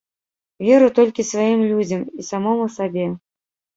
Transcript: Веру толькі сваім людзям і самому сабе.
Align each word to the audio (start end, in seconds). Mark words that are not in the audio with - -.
Веру 0.67 0.87
толькі 0.99 1.27
сваім 1.33 1.61
людзям 1.73 2.01
і 2.25 2.29
самому 2.31 2.65
сабе. 2.77 3.05